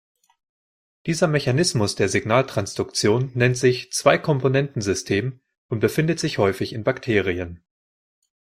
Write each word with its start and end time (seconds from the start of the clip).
Dieser 1.05 1.27
Mechanismus 1.27 1.93
der 1.93 2.09
Signaltransduktion 2.09 3.29
nennt 3.35 3.55
sich 3.55 3.91
„Zwei-Komponenten-System“ 3.93 5.39
und 5.67 5.79
befindet 5.79 6.19
sich 6.19 6.39
häufig 6.39 6.73
in 6.73 6.83
Bakterien. 6.83 7.63